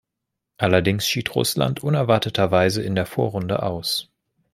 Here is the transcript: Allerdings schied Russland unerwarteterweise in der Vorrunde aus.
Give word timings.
Allerdings 0.57 1.05
schied 1.07 1.35
Russland 1.35 1.83
unerwarteterweise 1.83 2.81
in 2.81 2.95
der 2.95 3.05
Vorrunde 3.05 3.61
aus. 3.61 4.09